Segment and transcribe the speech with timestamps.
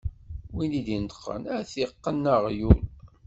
[0.53, 2.79] Win d-ineṭqen, ad iqqen aɣyul.